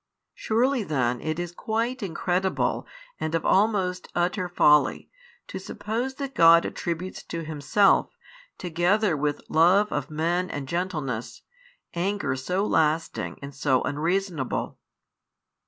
[0.33, 2.87] Surely then it is quite incredible
[3.19, 5.11] and of almost utter folly,
[5.47, 8.09] to suppose that God attributes to Himself,
[8.57, 11.43] together with love of men and gentleness,
[11.93, 14.79] anger so lasting and so unreasonable.